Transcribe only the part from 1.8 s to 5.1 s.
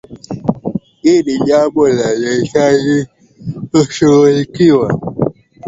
linalohitaji kushughulikiwa